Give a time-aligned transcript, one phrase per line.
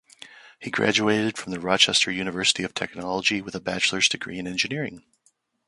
[0.59, 5.03] He graduated from the Rochester Institute of Technology with a bachelor's degree in engineering.